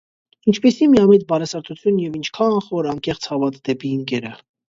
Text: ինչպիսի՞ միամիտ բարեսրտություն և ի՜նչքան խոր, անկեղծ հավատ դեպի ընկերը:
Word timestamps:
ինչպիսի՞ 0.51 0.87
միամիտ 0.93 1.25
բարեսրտություն 1.31 1.99
և 2.05 2.15
ի՜նչքան 2.21 2.57
խոր, 2.69 2.91
անկեղծ 2.95 3.29
հավատ 3.35 3.61
դեպի 3.71 3.95
ընկերը: 4.01 4.35